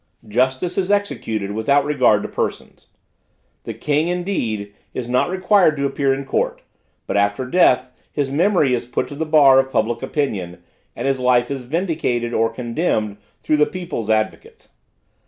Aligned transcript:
Justice 0.27 0.79
is 0.79 0.89
executed 0.89 1.51
without 1.51 1.85
regard 1.85 2.23
to 2.23 2.27
persons. 2.27 2.87
The 3.65 3.75
king, 3.75 4.07
indeed, 4.07 4.73
is 4.95 5.07
not 5.07 5.29
required 5.29 5.77
to 5.77 5.85
appear 5.85 6.11
in 6.11 6.25
court, 6.25 6.63
but 7.05 7.17
after 7.17 7.45
death, 7.45 7.91
his 8.11 8.31
memory 8.31 8.73
is 8.73 8.87
put 8.87 9.07
to 9.09 9.15
the 9.15 9.27
bar 9.27 9.59
of 9.59 9.71
public 9.71 10.01
opinion, 10.01 10.63
and 10.95 11.07
his 11.07 11.19
life 11.19 11.51
is 11.51 11.65
vindicated 11.65 12.33
or 12.33 12.49
condemned 12.51 13.17
through 13.43 13.57
the 13.57 13.67
peoples' 13.67 14.09
advocates. 14.09 14.69